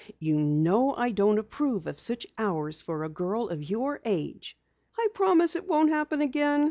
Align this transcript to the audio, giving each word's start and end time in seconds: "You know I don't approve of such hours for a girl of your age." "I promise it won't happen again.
"You 0.17 0.39
know 0.39 0.95
I 0.95 1.11
don't 1.11 1.37
approve 1.37 1.85
of 1.85 1.99
such 1.99 2.25
hours 2.35 2.81
for 2.81 3.03
a 3.03 3.09
girl 3.09 3.49
of 3.49 3.61
your 3.63 4.01
age." 4.03 4.57
"I 4.97 5.09
promise 5.13 5.55
it 5.55 5.67
won't 5.67 5.91
happen 5.91 6.21
again. 6.21 6.59